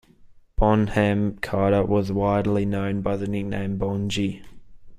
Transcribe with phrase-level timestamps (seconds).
[0.55, 4.41] Bonham Carter was widely known by the nickname 'Bongie'.